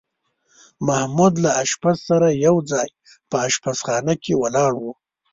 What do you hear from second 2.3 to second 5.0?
یو ځای په اشپزخانه کې ولاړ و.